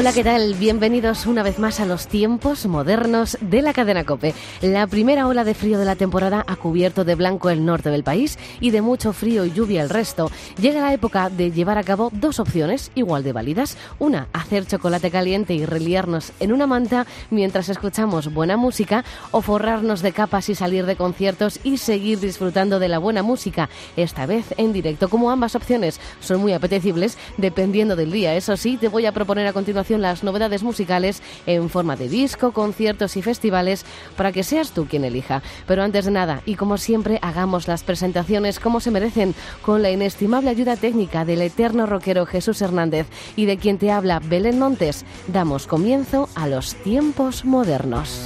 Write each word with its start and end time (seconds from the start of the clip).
Hola, 0.00 0.14
¿qué 0.14 0.24
tal? 0.24 0.54
Bienvenidos 0.54 1.26
una 1.26 1.42
vez 1.42 1.58
más 1.58 1.78
a 1.78 1.84
los 1.84 2.06
tiempos 2.06 2.64
modernos 2.64 3.36
de 3.42 3.60
la 3.60 3.74
cadena 3.74 4.04
Cope. 4.04 4.32
La 4.62 4.86
primera 4.86 5.26
ola 5.26 5.44
de 5.44 5.52
frío 5.52 5.78
de 5.78 5.84
la 5.84 5.94
temporada 5.94 6.42
ha 6.46 6.56
cubierto 6.56 7.04
de 7.04 7.16
blanco 7.16 7.50
el 7.50 7.66
norte 7.66 7.90
del 7.90 8.02
país 8.02 8.38
y 8.60 8.70
de 8.70 8.80
mucho 8.80 9.12
frío 9.12 9.44
y 9.44 9.52
lluvia 9.52 9.82
el 9.82 9.90
resto. 9.90 10.30
Llega 10.58 10.80
la 10.80 10.94
época 10.94 11.28
de 11.28 11.50
llevar 11.50 11.76
a 11.76 11.82
cabo 11.82 12.08
dos 12.14 12.40
opciones 12.40 12.90
igual 12.94 13.22
de 13.22 13.34
válidas. 13.34 13.76
Una, 13.98 14.28
hacer 14.32 14.66
chocolate 14.66 15.10
caliente 15.10 15.52
y 15.52 15.66
reliarnos 15.66 16.32
en 16.40 16.54
una 16.54 16.66
manta 16.66 17.06
mientras 17.28 17.68
escuchamos 17.68 18.32
buena 18.32 18.56
música 18.56 19.04
o 19.32 19.42
forrarnos 19.42 20.00
de 20.00 20.12
capas 20.12 20.48
y 20.48 20.54
salir 20.54 20.86
de 20.86 20.96
conciertos 20.96 21.60
y 21.62 21.76
seguir 21.76 22.20
disfrutando 22.20 22.78
de 22.78 22.88
la 22.88 22.98
buena 22.98 23.22
música, 23.22 23.68
esta 23.98 24.24
vez 24.24 24.46
en 24.56 24.72
directo. 24.72 25.10
Como 25.10 25.30
ambas 25.30 25.56
opciones 25.56 26.00
son 26.20 26.40
muy 26.40 26.54
apetecibles, 26.54 27.18
dependiendo 27.36 27.96
del 27.96 28.10
día. 28.10 28.34
Eso 28.34 28.56
sí, 28.56 28.78
te 28.78 28.88
voy 28.88 29.04
a 29.04 29.12
proponer 29.12 29.46
a 29.46 29.52
continuación 29.52 29.89
las 29.98 30.24
novedades 30.24 30.62
musicales 30.62 31.22
en 31.46 31.68
forma 31.70 31.96
de 31.96 32.08
disco, 32.08 32.52
conciertos 32.52 33.16
y 33.16 33.22
festivales 33.22 33.84
para 34.16 34.32
que 34.32 34.42
seas 34.42 34.72
tú 34.72 34.86
quien 34.86 35.04
elija. 35.04 35.42
Pero 35.66 35.82
antes 35.82 36.04
de 36.04 36.10
nada, 36.10 36.42
y 36.46 36.54
como 36.54 36.78
siempre, 36.78 37.18
hagamos 37.22 37.68
las 37.68 37.82
presentaciones 37.82 38.60
como 38.60 38.80
se 38.80 38.90
merecen, 38.90 39.34
con 39.62 39.82
la 39.82 39.90
inestimable 39.90 40.50
ayuda 40.50 40.76
técnica 40.76 41.24
del 41.24 41.42
eterno 41.42 41.86
rockero 41.86 42.26
Jesús 42.26 42.62
Hernández 42.62 43.06
y 43.36 43.46
de 43.46 43.58
quien 43.58 43.78
te 43.78 43.90
habla 43.90 44.20
Belén 44.20 44.58
Montes, 44.58 45.04
damos 45.28 45.66
comienzo 45.66 46.28
a 46.34 46.46
los 46.46 46.74
tiempos 46.76 47.44
modernos. 47.44 48.24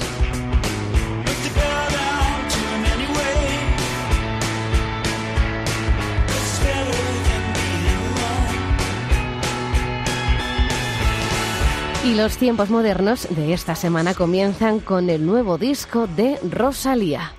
Y 12.05 12.15
los 12.15 12.37
tiempos 12.37 12.69
modernos 12.69 13.27
de 13.31 13.55
esta 13.55 13.75
semana 13.75 14.13
comienzan 14.13 14.79
con 14.79 15.09
el 15.09 15.25
nuevo 15.25 15.57
disco 15.57 16.07
de 16.07 16.39
Rosalía. 16.51 17.33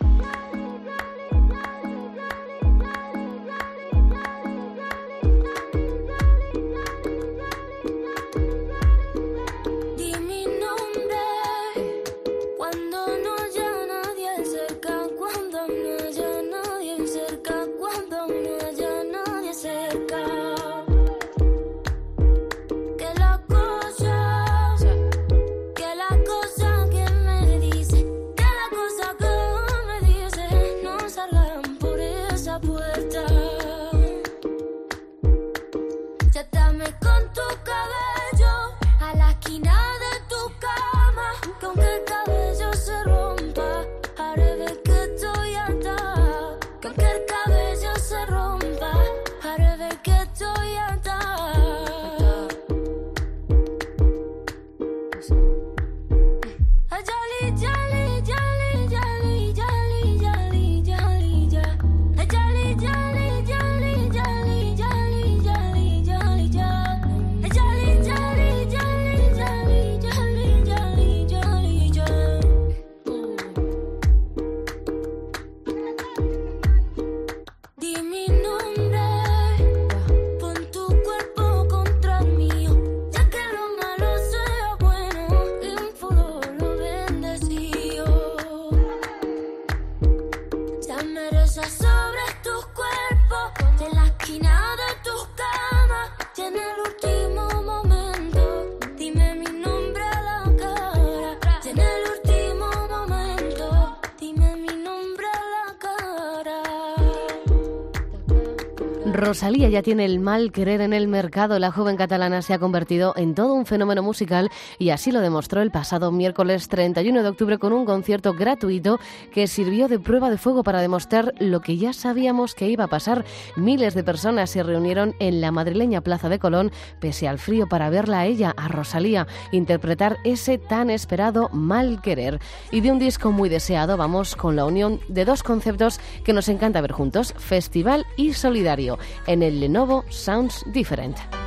Rosalía 109.35 109.67
ya 109.67 109.81
tiene 109.81 110.05
el 110.05 110.21
mal 110.21 110.53
querer 110.53 110.79
en 110.79 110.93
el 110.93 111.09
mercado. 111.09 111.59
La 111.59 111.69
joven 111.69 111.97
catalana 111.97 112.41
se 112.41 112.53
ha 112.53 112.57
convertido 112.57 113.11
en 113.17 113.35
todo 113.35 113.53
un 113.53 113.65
fenómeno 113.65 114.01
musical 114.01 114.49
y 114.79 114.91
así 114.91 115.11
lo 115.11 115.19
demostró 115.19 115.61
el 115.61 115.71
pasado 115.71 116.09
miércoles 116.09 116.69
31 116.69 117.21
de 117.21 117.27
octubre 117.27 117.57
con 117.57 117.73
un 117.73 117.83
concierto 117.83 118.33
gratuito 118.33 118.97
que 119.33 119.47
sirvió 119.47 119.89
de 119.89 119.99
prueba 119.99 120.29
de 120.29 120.37
fuego 120.37 120.63
para 120.63 120.79
demostrar 120.79 121.33
lo 121.37 121.59
que 121.59 121.75
ya 121.75 121.91
sabíamos 121.91 122.55
que 122.55 122.69
iba 122.69 122.85
a 122.85 122.87
pasar. 122.87 123.25
Miles 123.57 123.93
de 123.93 124.05
personas 124.05 124.51
se 124.51 124.63
reunieron 124.63 125.13
en 125.19 125.41
la 125.41 125.51
madrileña 125.51 125.99
Plaza 125.99 126.29
de 126.29 126.39
Colón 126.39 126.71
pese 127.01 127.27
al 127.27 127.37
frío 127.37 127.67
para 127.67 127.89
verla 127.89 128.21
a 128.21 128.25
ella, 128.27 128.53
a 128.55 128.69
Rosalía, 128.69 129.27
interpretar 129.51 130.15
ese 130.23 130.59
tan 130.59 130.89
esperado 130.89 131.49
mal 131.51 132.01
querer. 132.01 132.39
Y 132.71 132.79
de 132.79 132.89
un 132.89 132.99
disco 132.99 133.33
muy 133.33 133.49
deseado 133.49 133.97
vamos 133.97 134.37
con 134.37 134.55
la 134.55 134.63
unión 134.63 135.01
de 135.09 135.25
dos 135.25 135.43
conceptos 135.43 135.99
que 136.23 136.31
nos 136.31 136.47
encanta 136.47 136.79
ver 136.79 136.93
juntos, 136.93 137.33
festival 137.37 138.05
y 138.15 138.31
solidario 138.31 138.97
en 139.27 139.43
el 139.43 139.59
Lenovo 139.59 140.05
Sounds 140.09 140.63
Different. 140.71 141.44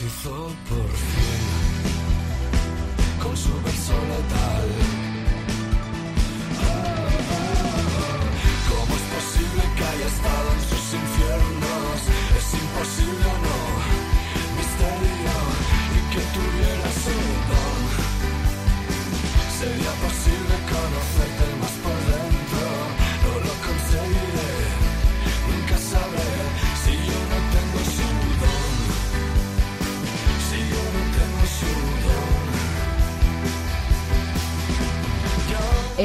Hipnotizó 0.00 0.52
por 0.68 0.88
fin 0.90 1.88
con 3.20 3.36
su 3.36 3.52
verso 3.62 3.92
letal. 3.94 4.97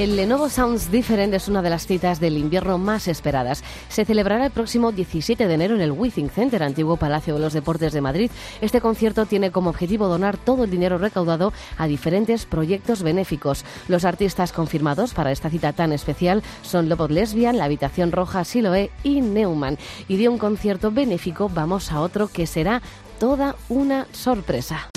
El 0.03 0.17
Lenovo 0.17 0.49
Sounds 0.49 0.91
Different 0.91 1.33
es 1.33 1.47
una 1.47 1.61
de 1.61 1.69
las 1.69 1.87
citas 1.87 2.19
del 2.19 2.37
invierno 2.37 2.77
más 2.77 3.07
esperadas. 3.07 3.63
Se 3.87 4.03
celebrará 4.03 4.47
el 4.47 4.51
próximo 4.51 4.91
17 4.91 5.47
de 5.47 5.53
enero 5.53 5.75
en 5.75 5.81
el 5.81 5.93
Withing 5.93 6.29
Center, 6.29 6.61
antiguo 6.61 6.97
Palacio 6.97 7.35
de 7.35 7.39
los 7.39 7.53
Deportes 7.53 7.93
de 7.93 8.01
Madrid. 8.01 8.29
Este 8.59 8.81
concierto 8.81 9.25
tiene 9.25 9.51
como 9.51 9.69
objetivo 9.69 10.09
donar 10.09 10.35
todo 10.35 10.65
el 10.65 10.71
dinero 10.71 10.97
recaudado 10.97 11.53
a 11.77 11.87
diferentes 11.87 12.45
proyectos 12.45 13.01
benéficos. 13.01 13.63
Los 13.87 14.03
artistas 14.03 14.51
confirmados 14.51 15.13
para 15.13 15.31
esta 15.31 15.49
cita 15.49 15.71
tan 15.71 15.93
especial 15.93 16.43
son 16.63 16.89
Lobot 16.89 17.09
Lesbian, 17.09 17.57
La 17.57 17.63
Habitación 17.63 18.11
Roja, 18.11 18.43
Siloé 18.43 18.91
y 19.05 19.21
Neumann. 19.21 19.77
Y 20.09 20.17
de 20.17 20.27
un 20.27 20.37
concierto 20.37 20.91
benéfico 20.91 21.47
vamos 21.47 21.93
a 21.93 22.01
otro 22.01 22.27
que 22.27 22.45
será 22.45 22.81
toda 23.19 23.55
una 23.69 24.05
sorpresa. 24.11 24.89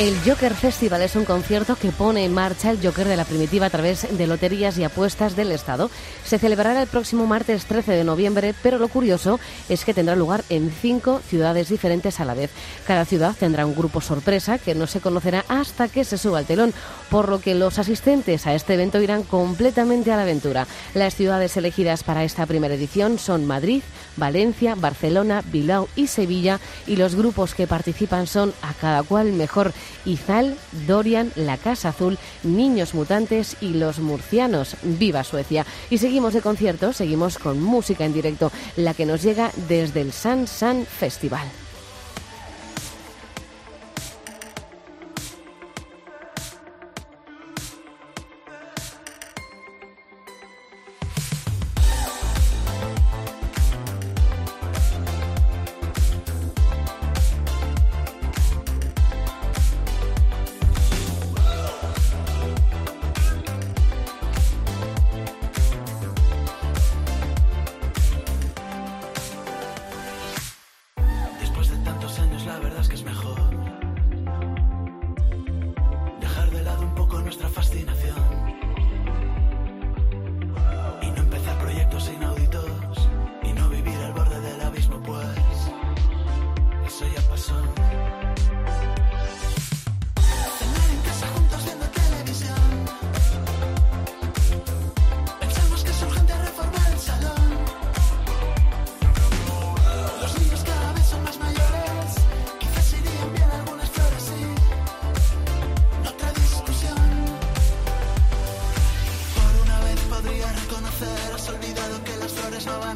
El 0.00 0.16
Joker 0.24 0.54
Festival 0.54 1.02
es 1.02 1.14
un 1.14 1.26
concierto 1.26 1.76
que 1.76 1.92
pone 1.92 2.24
en 2.24 2.32
marcha 2.32 2.70
el 2.70 2.82
Joker 2.82 3.06
de 3.06 3.18
la 3.18 3.26
primitiva 3.26 3.66
a 3.66 3.70
través 3.70 4.16
de 4.16 4.26
loterías 4.26 4.78
y 4.78 4.84
apuestas 4.84 5.36
del 5.36 5.52
Estado. 5.52 5.90
Se 6.24 6.38
celebrará 6.38 6.80
el 6.80 6.88
próximo 6.88 7.26
martes 7.26 7.66
13 7.66 7.92
de 7.92 8.04
noviembre, 8.04 8.54
pero 8.62 8.78
lo 8.78 8.88
curioso 8.88 9.38
es 9.68 9.84
que 9.84 9.92
tendrá 9.92 10.16
lugar 10.16 10.42
en 10.48 10.70
cinco 10.70 11.20
ciudades 11.28 11.68
diferentes 11.68 12.18
a 12.18 12.24
la 12.24 12.32
vez. 12.32 12.50
Cada 12.86 13.04
ciudad 13.04 13.36
tendrá 13.38 13.66
un 13.66 13.74
grupo 13.74 14.00
sorpresa 14.00 14.56
que 14.56 14.74
no 14.74 14.86
se 14.86 15.02
conocerá 15.02 15.44
hasta 15.48 15.86
que 15.88 16.04
se 16.04 16.16
suba 16.16 16.38
al 16.38 16.46
telón, 16.46 16.72
por 17.10 17.28
lo 17.28 17.42
que 17.42 17.54
los 17.54 17.78
asistentes 17.78 18.46
a 18.46 18.54
este 18.54 18.72
evento 18.72 19.02
irán 19.02 19.22
completamente 19.22 20.12
a 20.12 20.16
la 20.16 20.22
aventura. 20.22 20.66
Las 20.94 21.14
ciudades 21.14 21.58
elegidas 21.58 22.04
para 22.04 22.24
esta 22.24 22.46
primera 22.46 22.72
edición 22.72 23.18
son 23.18 23.44
Madrid, 23.44 23.82
Valencia, 24.20 24.76
Barcelona, 24.76 25.42
Bilbao 25.50 25.88
y 25.96 26.06
Sevilla, 26.06 26.60
y 26.86 26.94
los 26.94 27.16
grupos 27.16 27.56
que 27.56 27.66
participan 27.66 28.28
son 28.28 28.54
a 28.62 28.72
cada 28.74 29.02
cual 29.02 29.32
mejor 29.32 29.72
Izal, 30.04 30.56
Dorian, 30.86 31.32
La 31.34 31.56
Casa 31.56 31.88
Azul, 31.88 32.18
Niños 32.44 32.94
Mutantes 32.94 33.56
y 33.60 33.70
Los 33.70 33.98
Murcianos. 33.98 34.76
¡Viva 34.84 35.24
Suecia! 35.24 35.66
Y 35.90 35.98
seguimos 35.98 36.34
de 36.34 36.42
concierto, 36.42 36.92
seguimos 36.92 37.38
con 37.38 37.60
música 37.60 38.04
en 38.04 38.12
directo, 38.12 38.52
la 38.76 38.94
que 38.94 39.06
nos 39.06 39.22
llega 39.22 39.50
desde 39.68 40.02
el 40.02 40.12
San 40.12 40.46
San 40.46 40.86
Festival. 40.86 41.48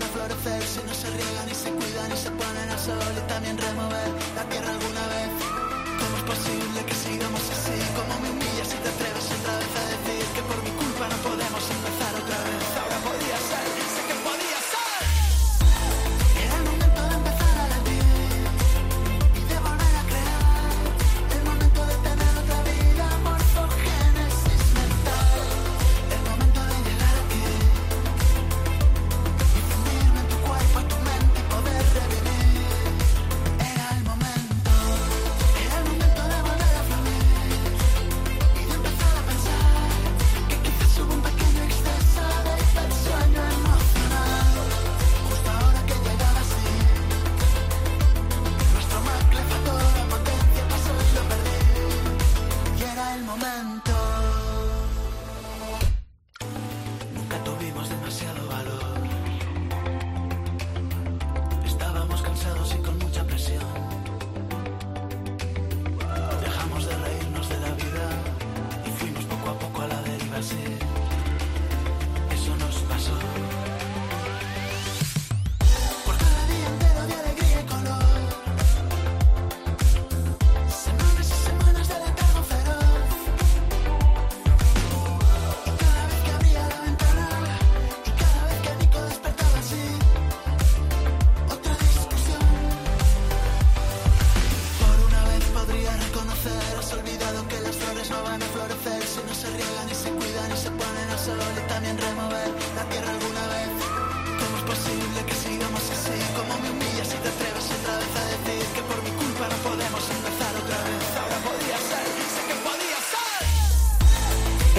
No 0.04 0.10
florecer 0.12 0.62
si 0.62 0.80
no 0.86 0.94
se 0.94 1.08
riegan 1.10 1.48
y 1.50 1.54
se 1.54 1.70
cuidan 1.70 2.12
y 2.12 2.16
se 2.16 2.30
ponen 2.30 2.70
al 2.70 2.78
sol 2.78 3.14
y 3.16 3.28
también 3.28 3.56
remover 3.56 4.08
la 4.36 4.44
tierra 4.50 4.70
alguna 4.70 5.06
vez. 5.14 5.30
¿Cómo 6.00 6.16
es 6.18 6.22
posible 6.24 6.84
que 6.86 6.94
sigamos? 6.94 7.63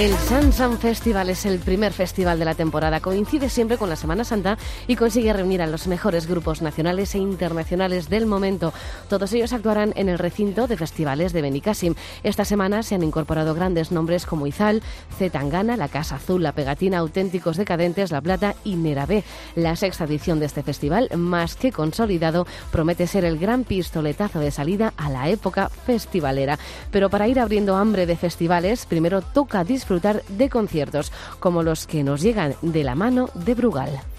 El 0.05 0.15
Sansan 0.19 0.77
Festival 0.77 1.31
es 1.31 1.47
el 1.47 1.57
primer 1.57 1.91
festival 1.91 2.37
de 2.37 2.45
la 2.45 2.53
temporada. 2.53 2.99
Coincide 2.99 3.49
siempre 3.49 3.79
con 3.79 3.89
la 3.89 3.95
Semana 3.95 4.23
Santa 4.23 4.55
y 4.85 4.97
consigue 4.97 5.33
reunir 5.33 5.63
a 5.63 5.65
los 5.65 5.87
mejores 5.87 6.27
grupos 6.27 6.61
nacionales 6.61 7.15
e 7.15 7.17
internacionales 7.17 8.07
del 8.07 8.27
momento. 8.27 8.71
Todos 9.09 9.31
ellos 9.33 9.53
actuarán 9.53 9.93
en 9.95 10.09
el 10.09 10.19
recinto 10.19 10.67
de 10.67 10.77
festivales 10.77 11.33
de 11.33 11.41
Benicassim. 11.41 11.95
Esta 12.23 12.45
semana 12.45 12.83
se 12.83 12.95
han 12.95 13.03
incorporado 13.03 13.53
grandes 13.53 13.91
nombres 13.91 14.25
como 14.25 14.47
Izal, 14.47 14.81
Z 15.17 15.31
Tangana, 15.31 15.77
La 15.77 15.87
Casa 15.87 16.15
Azul, 16.15 16.41
La 16.43 16.53
Pegatina, 16.53 16.99
Auténticos 16.99 17.57
Decadentes, 17.57 18.11
La 18.11 18.21
Plata 18.21 18.55
y 18.63 18.75
Nerabé. 18.75 19.23
La 19.55 19.75
sexta 19.75 20.05
edición 20.05 20.39
de 20.39 20.47
este 20.47 20.63
festival, 20.63 21.09
más 21.15 21.55
que 21.55 21.71
consolidado, 21.71 22.47
promete 22.71 23.07
ser 23.07 23.25
el 23.25 23.37
gran 23.37 23.63
pistoletazo 23.63 24.39
de 24.39 24.51
salida 24.51 24.93
a 24.97 25.09
la 25.09 25.29
época 25.29 25.69
festivalera. 25.69 26.57
Pero 26.91 27.09
para 27.09 27.27
ir 27.27 27.39
abriendo 27.39 27.75
hambre 27.75 28.05
de 28.05 28.15
festivales, 28.15 28.85
primero 28.85 29.21
toca 29.21 29.63
disfrutar 29.63 30.23
de 30.29 30.49
conciertos 30.49 31.11
como 31.39 31.63
los 31.63 31.87
que 31.87 32.03
nos 32.03 32.21
llegan 32.21 32.55
de 32.61 32.83
la 32.83 32.95
mano 32.95 33.29
de 33.33 33.53
Brugal. 33.53 34.14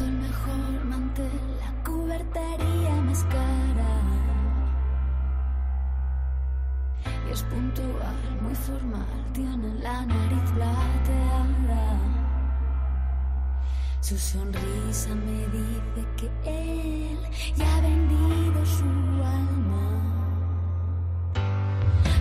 El 0.00 0.12
mejor 0.12 0.84
mantel, 0.84 1.30
la 1.60 1.84
cubertería 1.84 2.94
más 3.02 3.24
cara. 3.24 3.92
Y 7.28 7.32
es 7.32 7.42
puntual, 7.44 8.40
muy 8.42 8.54
formal, 8.54 9.24
tiene 9.32 9.74
la 9.80 10.04
nariz 10.04 10.50
plateada. 10.54 11.98
Su 14.00 14.18
sonrisa 14.18 15.14
me 15.14 15.46
dice 15.56 16.08
que 16.16 16.30
él 16.44 17.18
ya 17.54 17.76
ha 17.76 17.80
vendido 17.80 18.66
su 18.66 18.84
alma. 19.24 19.86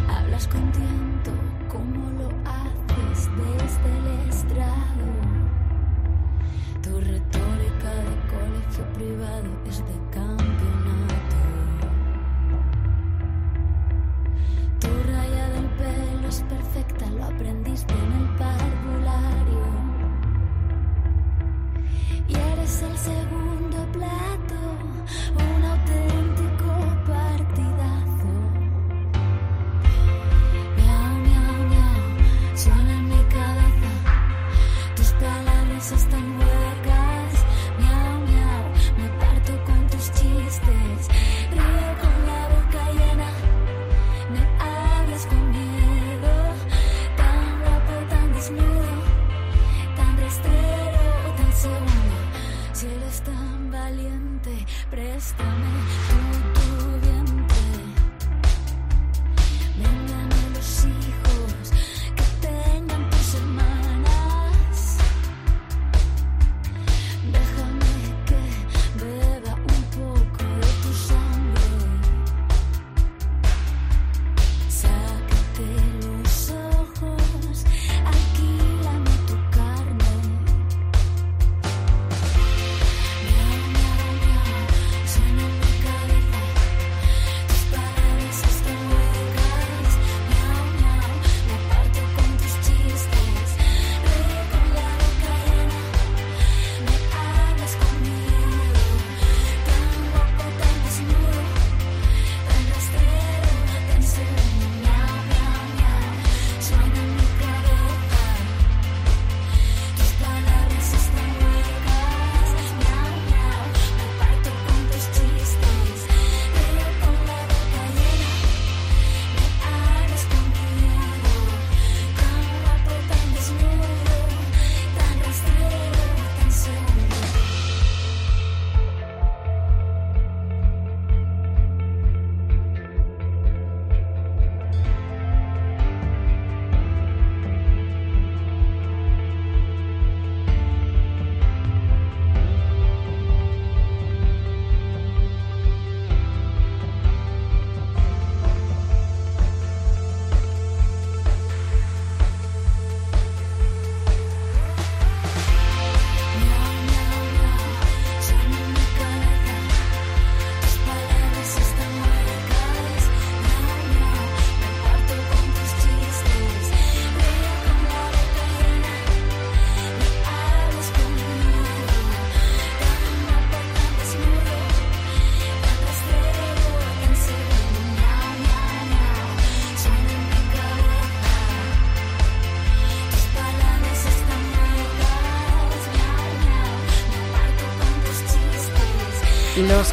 Hablas 0.08 0.48
con 0.48 0.72
tiento 0.72 1.32
como 1.68 2.12
lo 2.20 2.30
haces 2.48 3.30
desde 3.38 3.98
el 3.98 4.30
estrado. 4.30 4.76
Tu 6.82 6.92
de 6.92 7.20
colegio 8.56 8.86
privado 8.94 9.50
es 9.68 9.78
de 9.80 9.98
campeonato. 10.12 11.36
Tu 14.80 14.88
raya 15.12 15.50
del 15.50 15.66
pelo 15.72 16.28
es 16.28 16.42
perfecta, 16.42 17.10
lo 17.12 17.26
aprendiste 17.26 17.94
en 17.94 18.12
el 18.14 18.28
parvulario. 18.38 19.66
Y 22.28 22.36
eres 22.36 22.82
el 22.82 22.98
segundo 22.98 23.78
plato, 23.92 24.25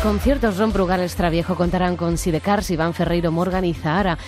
conciertos 0.02 0.58
Ron 0.58 0.72
Brugal 0.72 1.00
Extraviejo 1.00 1.54
contarán 1.54 1.96
con 1.96 2.18
Sidecars, 2.18 2.70
Iván 2.70 2.92
Ferreiro, 2.92 3.30
Morgan 3.30 3.64
y 3.64 3.72
Zahara 3.72 4.18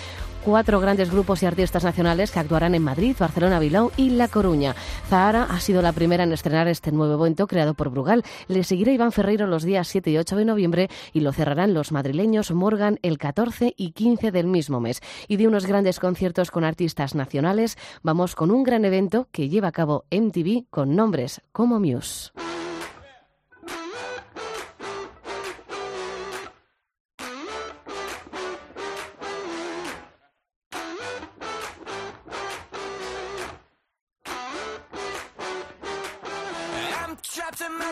cuatro 0.45 0.79
grandes 0.79 1.11
grupos 1.11 1.41
y 1.41 1.47
artistas 1.47 1.83
nacionales 1.83 2.29
que 2.29 2.39
actuarán 2.39 2.75
en 2.75 2.83
Madrid, 2.83 3.15
Barcelona, 3.19 3.59
Bilbao 3.59 3.91
y 3.97 4.11
La 4.11 4.27
Coruña. 4.27 4.75
Zahara 5.09 5.47
ha 5.49 5.59
sido 5.59 5.81
la 5.81 5.91
primera 5.91 6.23
en 6.23 6.31
estrenar 6.31 6.67
este 6.67 6.91
nuevo 6.91 7.15
evento 7.15 7.47
creado 7.47 7.73
por 7.73 7.89
Brugal. 7.89 8.23
Le 8.47 8.63
seguirá 8.63 8.91
Iván 8.91 9.11
Ferreiro 9.11 9.47
los 9.47 9.63
días 9.63 9.87
7 9.87 10.11
y 10.11 10.17
8 10.19 10.35
de 10.35 10.45
noviembre 10.45 10.89
y 11.13 11.21
lo 11.21 11.33
cerrarán 11.33 11.73
los 11.73 11.91
madrileños 11.91 12.51
Morgan 12.51 12.99
el 13.01 13.17
14 13.17 13.73
y 13.75 13.91
15 13.91 14.31
del 14.31 14.45
mismo 14.45 14.79
mes. 14.79 15.01
Y 15.27 15.37
de 15.37 15.47
unos 15.47 15.65
grandes 15.65 15.99
conciertos 15.99 16.51
con 16.51 16.63
artistas 16.63 17.15
nacionales, 17.15 17.75
vamos 18.03 18.35
con 18.35 18.51
un 18.51 18.63
gran 18.63 18.85
evento 18.85 19.27
que 19.31 19.49
lleva 19.49 19.69
a 19.69 19.73
cabo 19.73 20.05
MTV 20.11 20.69
con 20.69 20.95
nombres 20.95 21.41
como 21.51 21.79
Muse. 21.79 22.31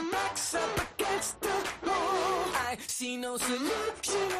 My 0.04 0.12
back's 0.12 0.56
up 0.56 0.80
against 0.98 1.39
the 1.42 1.48
wall. 1.86 2.46
I 2.56 2.78
see 2.88 3.18
no 3.18 3.38
solution 3.38 4.33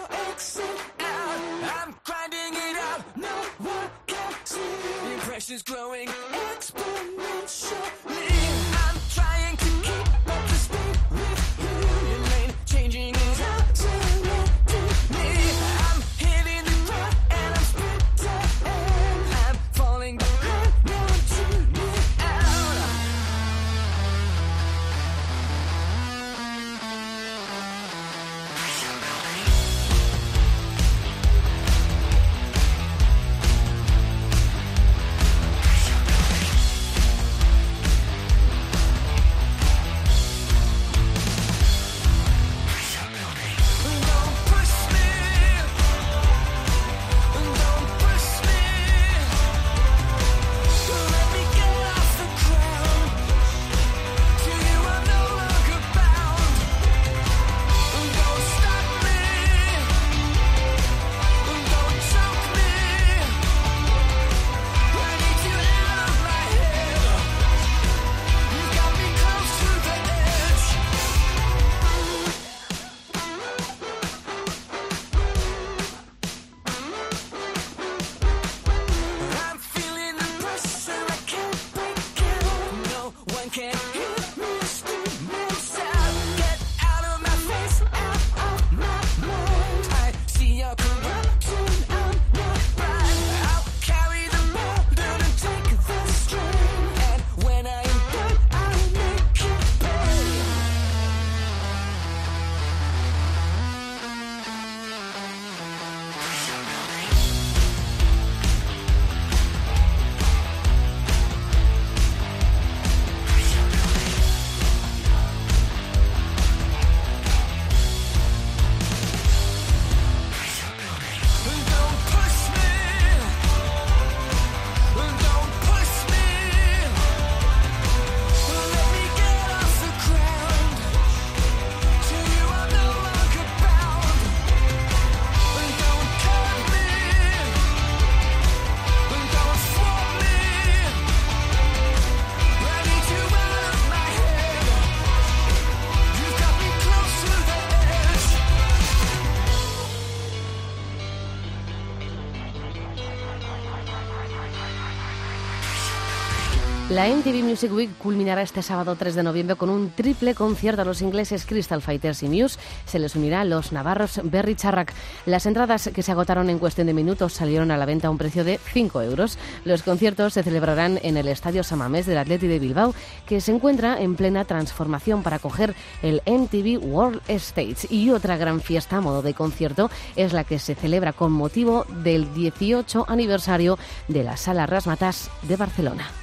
La 157.04 157.10
MTV 157.10 157.44
Music 157.44 157.70
Week 157.74 157.90
culminará 157.98 158.44
este 158.44 158.62
sábado 158.62 158.96
3 158.96 159.16
de 159.16 159.24
noviembre 159.24 159.58
con 159.58 159.70
un 159.70 159.90
triple 159.90 160.34
concierto 160.34 160.84
a 160.84 160.86
los 160.86 161.02
ingleses 161.02 161.46
Crystal 161.46 161.82
Fighters 161.82 162.24
y 162.24 162.30
Muse. 162.30 162.58
Se 162.86 162.98
les 162.98 163.18
unirá 163.18 163.42
a 163.42 163.44
los 163.44 163.74
navarros 163.74 164.22
Berry 164.24 164.56
Charrac. 164.56 164.94
Las 165.26 165.46
entradas 165.46 165.90
que 165.94 166.02
se 166.02 166.14
agotaron 166.14 166.50
en 166.50 166.60
cuestión 166.60 166.88
de 166.88 166.94
minutos 166.94 167.34
salieron 167.34 167.72
a 167.72 167.78
la 167.78 167.86
venta 167.86 168.08
a 168.08 168.10
un 168.10 168.18
precio 168.18 168.46
de 168.46 168.58
5 168.72 169.02
euros. 169.02 169.38
Los 169.66 169.84
conciertos 169.84 170.32
se 170.32 170.44
celebrarán 170.44 170.98
en 171.04 171.18
el 171.18 171.28
Estadio 171.28 171.66
Samamés 171.66 172.06
del 172.06 172.20
Atleti 172.20 172.48
de 172.48 172.60
Bilbao, 172.60 172.96
que 173.26 173.42
se 173.42 173.52
encuentra 173.52 174.02
en 174.02 174.16
plena 174.16 174.46
transformación 174.46 175.24
para 175.24 175.36
acoger 175.36 175.76
el 176.04 176.22
MTV 176.26 176.86
World 176.86 177.20
Stage. 177.28 177.88
Y 177.90 178.12
otra 178.12 178.38
gran 178.38 178.62
fiesta 178.62 178.96
a 178.96 179.02
modo 179.02 179.22
de 179.22 179.34
concierto 179.34 179.92
es 180.16 180.32
la 180.32 180.46
que 180.46 180.58
se 180.58 180.74
celebra 180.74 181.12
con 181.12 181.34
motivo 181.34 181.86
del 182.02 182.34
18 182.34 183.08
aniversario 183.10 183.78
de 184.08 184.24
la 184.24 184.38
Sala 184.38 184.68
Rasmatas 184.68 185.30
de 185.42 185.58
Barcelona. 185.58 186.23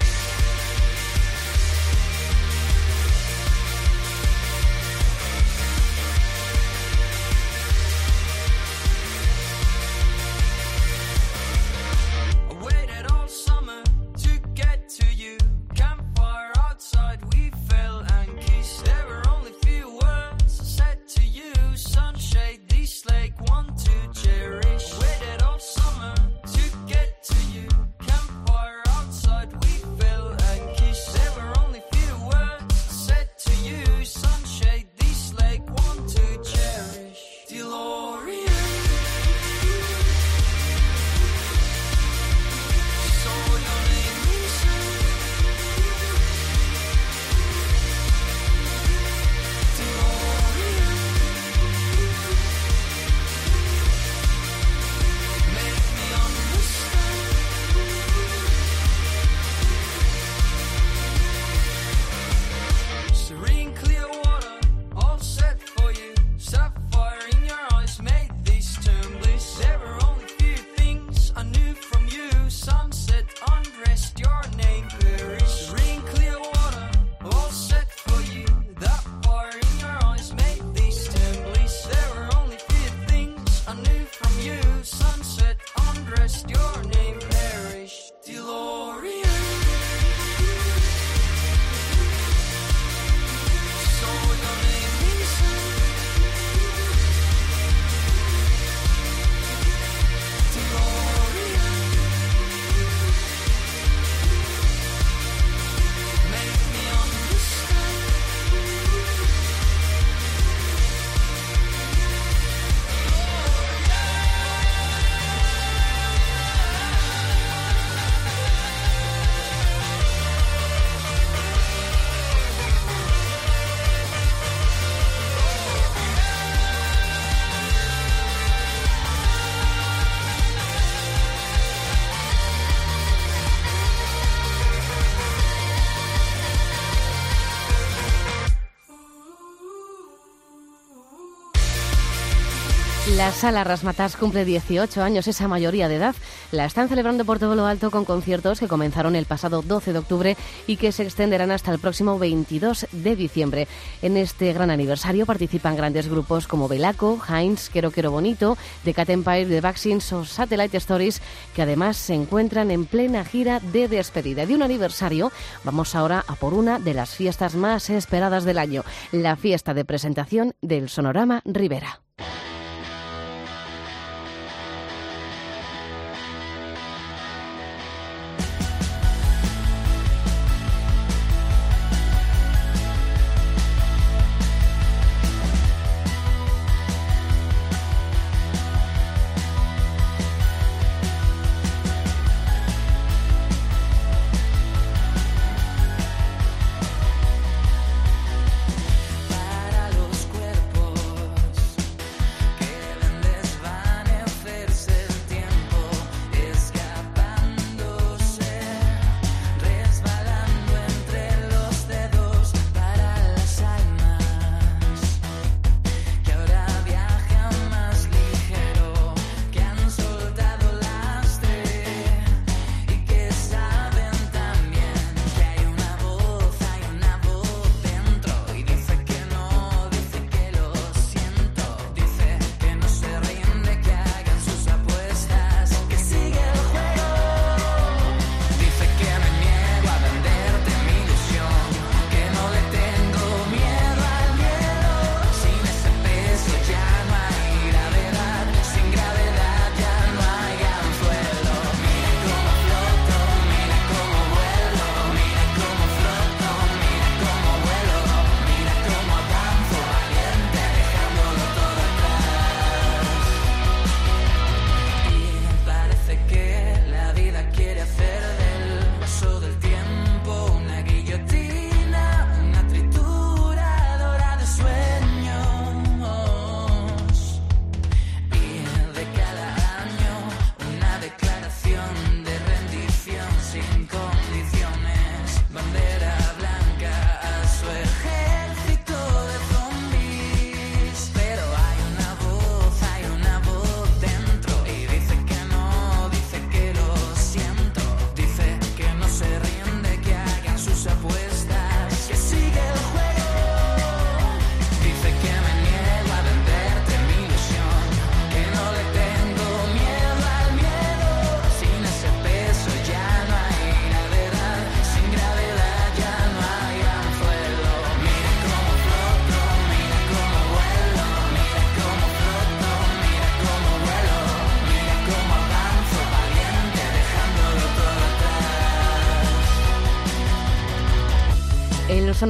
La 143.21 143.33
Sala 143.33 143.65
Rasmatas 143.65 144.17
cumple 144.17 144.47
18 144.47 145.03
años, 145.03 145.29
esa 145.29 145.47
mayoría 145.47 145.89
de 145.89 145.97
edad. 145.97 146.15
La 146.53 146.65
están 146.65 146.89
celebrando 146.89 147.27
por 147.27 147.39
todo 147.39 147.55
lo 147.55 147.67
alto 147.67 147.91
con 147.91 148.07
conciertos 148.07 148.59
que 148.59 148.67
comenzaron 148.67 149.15
el 149.15 149.27
pasado 149.27 149.61
12 149.61 149.93
de 149.93 149.99
octubre 149.99 150.37
y 150.67 150.79
que 150.79 150.91
se 150.91 151.03
extenderán 151.03 151.51
hasta 151.51 151.71
el 151.71 151.79
próximo 151.81 152.19
22 152.19 152.87
de 152.93 153.17
diciembre. 153.17 153.69
En 154.01 154.17
este 154.17 154.55
gran 154.55 154.71
aniversario 154.71 155.27
participan 155.27 155.77
grandes 155.77 156.09
grupos 156.09 156.47
como 156.47 156.67
Belaco, 156.67 157.21
Heinz, 157.29 157.69
Quero 157.69 157.91
Quero 157.91 158.11
Bonito, 158.11 158.57
The 158.85 158.95
Cat 158.95 159.11
Empire, 159.11 159.45
The 159.45 159.61
Vaccines 159.61 160.11
o 160.15 160.25
Satellite 160.25 160.79
Stories, 160.79 161.21
que 161.55 161.61
además 161.61 161.99
se 161.99 162.15
encuentran 162.15 162.71
en 162.71 162.87
plena 162.87 163.27
gira 163.27 163.61
de 163.61 163.87
despedida. 163.87 164.47
De 164.47 164.55
un 164.55 164.63
aniversario, 164.63 165.31
vamos 165.63 165.95
ahora 165.95 166.25
a 166.27 166.37
por 166.37 166.55
una 166.55 166.79
de 166.79 166.95
las 166.95 167.15
fiestas 167.15 167.55
más 167.55 167.91
esperadas 167.91 168.45
del 168.45 168.57
año, 168.57 168.83
la 169.13 169.37
fiesta 169.37 169.75
de 169.75 169.85
presentación 169.85 170.55
del 170.63 170.89
Sonorama 170.89 171.43
Rivera. 171.45 172.01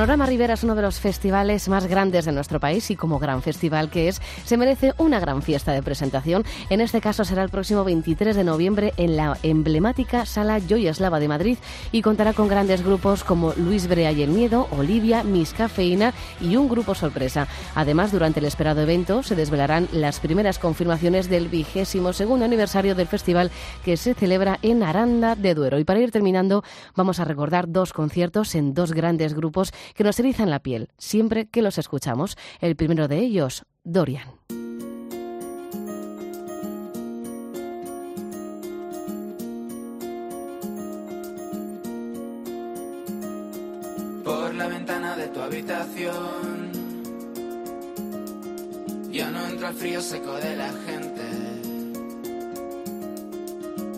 Sonorama 0.00 0.24
Rivera 0.24 0.54
es 0.54 0.64
uno 0.64 0.74
de 0.74 0.80
los 0.80 0.98
festivales 0.98 1.68
más 1.68 1.86
grandes 1.86 2.24
de 2.24 2.32
nuestro 2.32 2.58
país 2.58 2.90
y 2.90 2.96
como 2.96 3.18
gran 3.18 3.42
festival 3.42 3.90
que 3.90 4.08
es, 4.08 4.22
se 4.46 4.56
merece 4.56 4.94
una 4.96 5.20
gran 5.20 5.42
fiesta 5.42 5.72
de 5.72 5.82
presentación. 5.82 6.42
En 6.70 6.80
este 6.80 7.02
caso 7.02 7.22
será 7.22 7.42
el 7.42 7.50
próximo 7.50 7.84
23 7.84 8.34
de 8.34 8.42
noviembre 8.42 8.94
en 8.96 9.18
la 9.18 9.36
emblemática 9.42 10.24
Sala 10.24 10.58
Joyeslava 10.58 11.20
de 11.20 11.28
Madrid 11.28 11.58
y 11.92 12.00
contará 12.00 12.32
con 12.32 12.48
grandes 12.48 12.82
grupos 12.82 13.24
como 13.24 13.52
Luis 13.58 13.88
Brea 13.88 14.10
y 14.10 14.22
el 14.22 14.30
Miedo, 14.30 14.68
Olivia, 14.70 15.22
Miss 15.22 15.52
Cafeína 15.52 16.14
y 16.40 16.56
un 16.56 16.70
grupo 16.70 16.94
sorpresa. 16.94 17.46
Además, 17.74 18.10
durante 18.10 18.40
el 18.40 18.46
esperado 18.46 18.80
evento 18.80 19.22
se 19.22 19.36
desvelarán 19.36 19.86
las 19.92 20.18
primeras 20.18 20.58
confirmaciones 20.58 21.28
del 21.28 21.48
vigésimo 21.48 22.14
segundo 22.14 22.46
aniversario 22.46 22.94
del 22.94 23.06
festival 23.06 23.50
que 23.84 23.98
se 23.98 24.14
celebra 24.14 24.60
en 24.62 24.82
Aranda 24.82 25.34
de 25.34 25.54
Duero. 25.54 25.78
Y 25.78 25.84
para 25.84 26.00
ir 26.00 26.10
terminando, 26.10 26.64
vamos 26.96 27.20
a 27.20 27.26
recordar 27.26 27.70
dos 27.70 27.92
conciertos 27.92 28.54
en 28.54 28.72
dos 28.72 28.94
grandes 28.94 29.34
grupos 29.34 29.74
que 29.94 30.04
nos 30.04 30.18
erizan 30.18 30.50
la 30.50 30.60
piel 30.60 30.88
siempre 30.98 31.48
que 31.48 31.62
los 31.62 31.78
escuchamos. 31.78 32.36
El 32.60 32.76
primero 32.76 33.08
de 33.08 33.18
ellos, 33.18 33.64
Dorian. 33.84 34.28
por 44.24 44.54
la 44.54 44.68
ventana 44.68 45.16
de 45.16 45.28
tu 45.28 45.40
habitación. 45.40 46.70
Ya 49.10 49.30
no 49.30 49.46
entra 49.46 49.70
el 49.70 49.74
frío 49.74 50.00
seco 50.00 50.34
de 50.34 50.56
la 50.56 50.72
gente. 50.86 51.22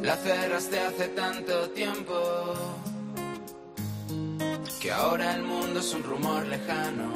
La 0.02 0.16
cerraste 0.16 0.80
hace 0.80 1.08
tanto 1.08 1.70
tiempo 1.70 2.14
que 4.82 4.90
ahora 4.90 5.36
el 5.36 5.44
mundo 5.44 5.78
es 5.78 5.94
un 5.94 6.02
rumor 6.02 6.44
lejano. 6.44 7.12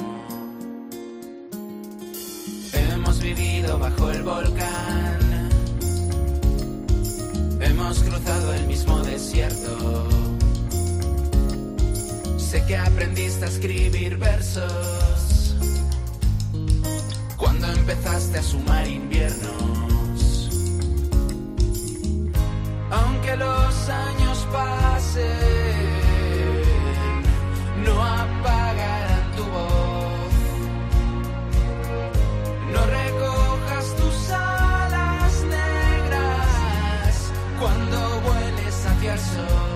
Hemos 2.71 3.19
vivido 3.19 3.77
bajo 3.77 4.09
el 4.09 4.23
volcán. 4.23 5.49
Hemos 7.59 7.99
cruzado 8.03 8.53
el 8.53 8.67
mismo 8.67 8.99
desierto. 8.99 10.07
Sé 12.37 12.63
que 12.67 12.77
aprendiste 12.77 13.43
a 13.43 13.49
escribir 13.49 14.15
versos 14.15 15.57
cuando 17.35 17.67
empezaste 17.67 18.37
a 18.37 18.43
sumar 18.43 18.87
inviernos. 18.87 20.49
Aunque 22.91 23.35
los 23.35 23.89
años 23.89 24.47
pasen, 24.53 25.66
so 39.17 39.66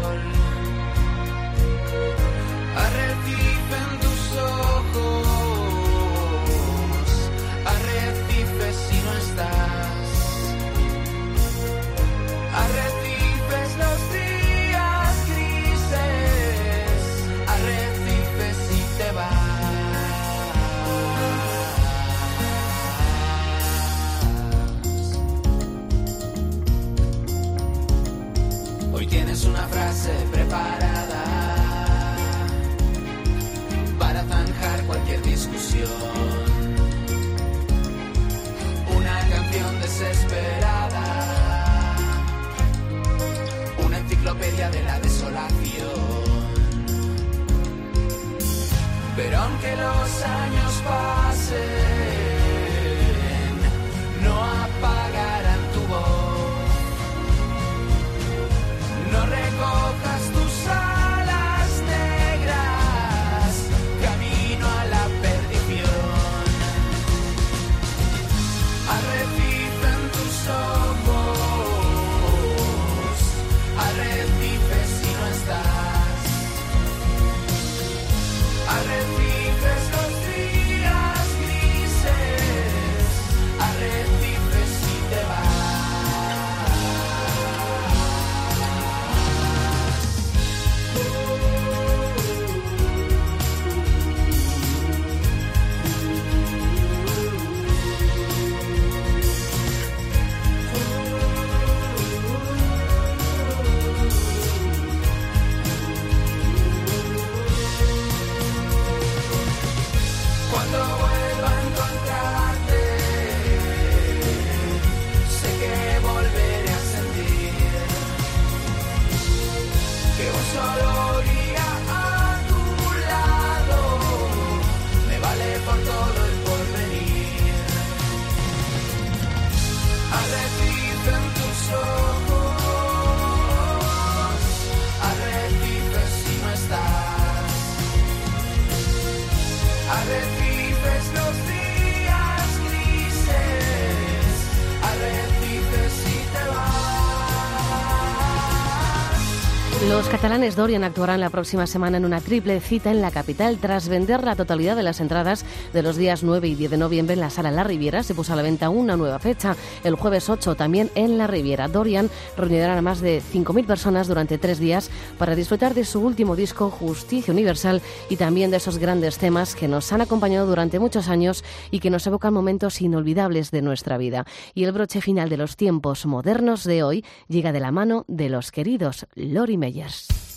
Dorian 150.50 150.84
actuarán 150.84 151.20
la 151.20 151.30
próxima 151.30 151.68
semana 151.68 151.98
en 151.98 152.06
una 152.06 152.20
triple 152.20 152.60
cita 152.62 152.90
en 152.90 153.00
la 153.00 153.12
capital 153.12 153.60
tras 153.60 153.88
vender 153.88 154.24
la 154.24 154.36
totalidad 154.36 154.76
de 154.76 154.82
las 154.82 155.00
entradas 155.00 155.46
de 155.72 155.84
los 155.84 155.98
días 155.98 156.24
9 156.24 156.48
y 156.48 156.56
10 156.56 156.72
de 156.72 156.78
noviembre 156.78 157.14
en 157.14 157.20
la 157.20 157.30
sala 157.30 157.52
La 157.52 157.64
Riviera. 157.64 158.02
Se 158.02 158.16
puso 158.16 158.34
a 158.34 158.36
la 158.36 158.42
venta 158.42 158.72
una 158.72 158.98
nueva 158.98 159.20
fecha, 159.20 159.56
el 159.84 159.94
jueves 159.94 160.30
8 160.30 160.56
también 160.56 160.90
en 160.96 161.20
La 161.20 161.28
Riviera. 161.28 161.68
Dorian 161.68 162.10
reunirá 162.36 162.76
a 162.76 162.82
más 162.82 163.02
de 163.02 163.22
5.000 163.22 163.68
personas 163.68 164.08
durante 164.08 164.40
tres 164.40 164.58
días 164.58 164.90
para 165.20 165.36
disfrutar 165.36 165.76
de 165.76 165.86
su 165.86 166.02
último 166.02 166.36
disco 166.36 166.72
Justicia 166.72 167.32
Universal 167.32 167.80
y 168.10 168.16
también 168.16 168.50
de 168.50 168.58
esos 168.58 168.80
grandes 168.80 169.20
temas 169.20 169.54
que 169.54 169.68
nos 169.68 169.94
han 169.94 170.02
acompañado 170.02 170.48
durante 170.48 170.80
muchos 170.80 171.08
años 171.08 171.44
y 171.70 171.80
que 171.80 171.92
nos 171.92 172.08
evocan 172.08 172.34
momentos 172.34 172.82
inolvidables 172.82 173.52
de 173.52 173.62
nuestra 173.62 174.00
vida. 174.00 174.26
Y 174.56 174.64
el 174.64 174.72
broche 174.72 175.02
final 175.02 175.30
de 175.30 175.38
los 175.38 175.56
tiempos 175.56 176.08
modernos 176.08 176.64
de 176.64 176.82
hoy 176.82 177.06
llega 177.28 177.52
de 177.52 177.60
la 177.60 177.72
mano 177.72 178.06
de 178.08 178.30
los 178.30 178.52
queridos 178.52 179.06
Lori 179.14 179.58
Meyers. 179.58 180.31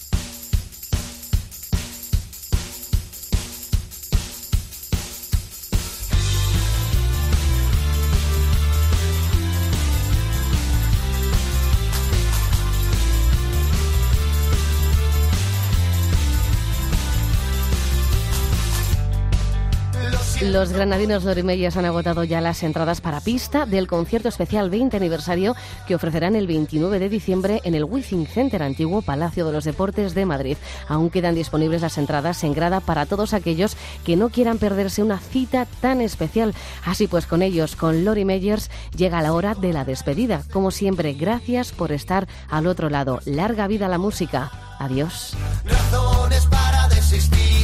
Los 20.45 20.73
granadinos 20.75 21.25
Lorimellas 21.25 21.79
han 21.79 21.87
agotado 21.87 22.23
ya 22.23 22.43
las 22.43 22.63
entradas 22.63 23.01
para 23.01 23.23
pista 23.23 23.65
del 23.65 23.87
concierto 23.87 24.29
especial 24.29 24.69
20 24.69 24.95
aniversario 24.95 25.57
que 25.87 25.95
ofrecerán 25.95 26.37
el 26.37 26.47
29 26.47 26.99
de 26.99 27.09
diciembre 27.09 27.61
en 27.65 27.75
el 27.75 27.85
Wizzing 27.85 28.27
Center, 28.27 28.63
antiguo 28.63 29.01
Palacio 29.01 29.47
de 29.47 29.53
los 29.53 29.65
Deportes 29.65 30.15
de 30.15 30.27
Madrid. 30.27 30.59
Aún 30.87 31.09
quedan 31.09 31.35
disponibles 31.35 31.81
las 31.81 31.97
entradas 31.97 32.45
en 32.45 32.53
grada 32.53 32.81
para 32.81 33.07
todos 33.07 33.33
aquellos 33.33 33.79
que 34.05 34.17
no 34.17 34.29
quieran 34.29 34.59
perderse 34.59 35.03
una 35.03 35.19
cita 35.19 35.67
tan 35.81 36.03
especial. 36.03 36.55
Así 36.85 37.07
pues, 37.07 37.27
con 37.27 37.41
ellos, 37.41 37.75
con 37.75 38.05
Lori 38.05 38.27
Meyers, 38.27 38.71
llega 38.95 39.23
la 39.23 39.33
hora 39.33 39.55
de 39.55 39.73
la 39.73 39.87
despedida. 39.87 40.43
Como 40.53 40.71
siempre, 40.71 41.15
gracias 41.15 41.73
por 41.73 41.91
estar 41.91 42.29
al 42.51 42.67
otro 42.67 42.91
lado. 42.91 43.21
Larga 43.25 43.67
vida 43.67 43.89
la 43.89 43.99
música. 43.99 44.51
Adiós. 44.79 45.35
razones 45.65 46.45
para 46.47 46.89
desistir 46.89 47.64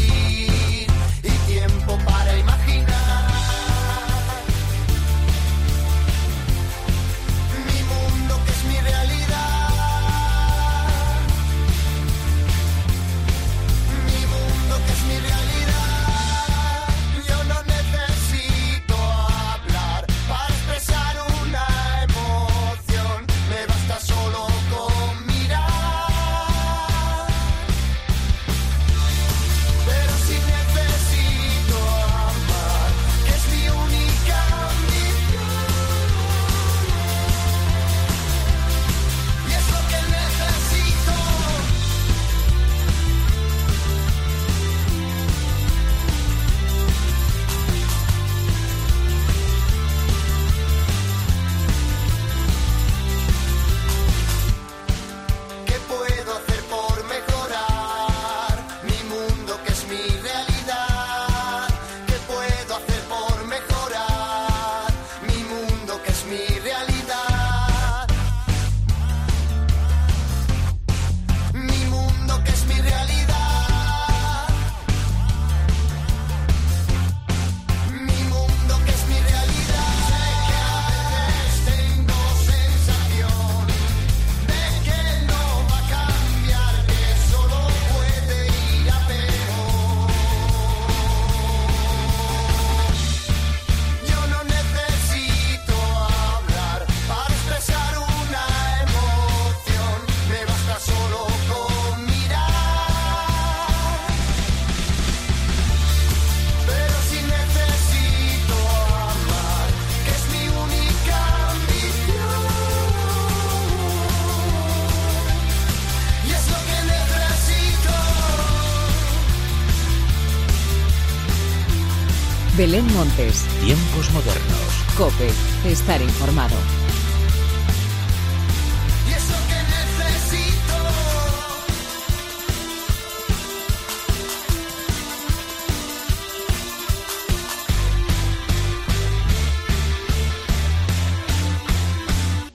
estar 125.68 126.00
informado. 126.02 126.56